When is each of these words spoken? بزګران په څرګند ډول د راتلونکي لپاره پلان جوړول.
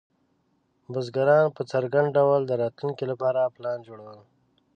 بزګران 0.91 1.45
په 1.57 1.61
څرګند 1.71 2.07
ډول 2.17 2.41
د 2.45 2.51
راتلونکي 2.61 3.05
لپاره 3.11 3.51
پلان 3.55 3.79
جوړول. 3.87 4.19